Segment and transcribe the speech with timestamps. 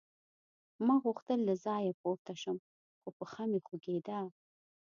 [0.85, 2.57] ما غوښتل له ځایه پورته شم
[3.01, 4.19] خو پښه مې خوږېده